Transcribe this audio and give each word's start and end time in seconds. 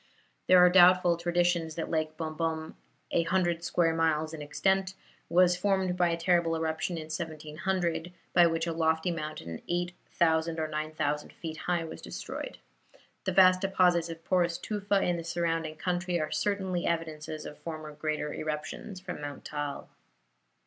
There 0.47 0.57
are 0.57 0.67
doubtful 0.67 1.15
traditions 1.15 1.75
that 1.75 1.91
Lake 1.91 2.17
Bombom, 2.17 2.73
a 3.11 3.21
hundred 3.21 3.63
square 3.63 3.93
miles 3.93 4.33
in 4.33 4.41
extent, 4.41 4.95
was 5.29 5.55
formed 5.55 5.95
by 5.95 6.09
a 6.09 6.17
terrible 6.17 6.55
eruption 6.55 6.97
in 6.97 7.03
1700, 7.03 8.11
by 8.33 8.47
which 8.47 8.65
a 8.65 8.73
lofty 8.73 9.11
mountain 9.11 9.61
8000 9.69 10.59
or 10.59 10.67
9000 10.67 11.31
feet 11.33 11.57
high, 11.57 11.83
was 11.83 12.01
destroyed. 12.01 12.57
The 13.25 13.31
vast 13.33 13.61
deposits 13.61 14.09
of 14.09 14.23
porous 14.25 14.57
tufa 14.57 15.03
in 15.03 15.17
the 15.17 15.23
surrounding 15.23 15.75
country 15.75 16.19
are 16.19 16.31
certainly 16.31 16.87
evidences 16.87 17.45
of 17.45 17.59
former 17.59 17.91
great 17.93 18.19
eruptions 18.19 18.99
from 18.99 19.21
Mount 19.21 19.45
Taal. 19.45 19.87